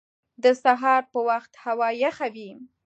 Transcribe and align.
د 0.43 0.45
سهار 0.63 1.01
په 1.11 1.19
وخت 1.29 1.51
هوا 1.63 1.89
یخه 2.03 2.27
وي 2.35 2.51